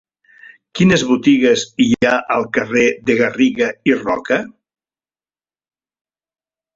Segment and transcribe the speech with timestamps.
[0.77, 4.39] Quines botigues hi ha al carrer de Garriga i Roca?